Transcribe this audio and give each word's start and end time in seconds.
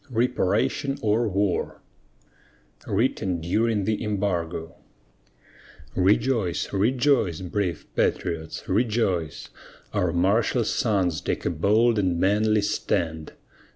REPARATION 0.09 0.97
OR 1.03 1.27
WAR 1.27 1.79
WRITTEN 2.87 3.39
DURING 3.39 3.83
THE 3.85 4.03
EMBARGO 4.03 4.73
Rejoice, 5.95 6.73
rejoice, 6.73 7.41
brave 7.41 7.85
patriots, 7.95 8.67
rejoice! 8.67 9.49
Our 9.93 10.11
martial 10.11 10.63
sons 10.63 11.21
take 11.21 11.45
a 11.45 11.51
bold 11.51 11.99
and 11.99 12.19
manly 12.19 12.61
stand! 12.63 13.33